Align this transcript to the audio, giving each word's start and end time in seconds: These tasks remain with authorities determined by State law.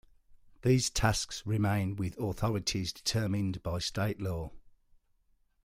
These 0.63 0.89
tasks 0.89 1.45
remain 1.45 1.95
with 1.95 2.17
authorities 2.17 2.91
determined 2.91 3.61
by 3.61 3.77
State 3.77 4.19
law. 4.19 4.49